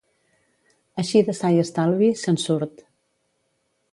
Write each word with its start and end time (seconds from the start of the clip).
Així 1.03 1.21
de 1.27 1.35
sa 1.41 1.51
i 1.57 1.61
estalvi, 1.65 2.09
se'n 2.23 2.41
surt. 2.47 2.85